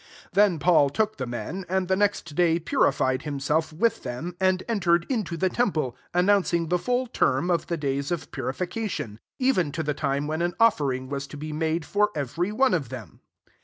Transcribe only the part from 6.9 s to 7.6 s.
term